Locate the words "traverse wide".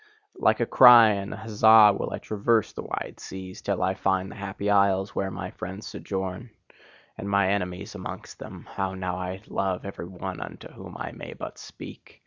2.17-3.19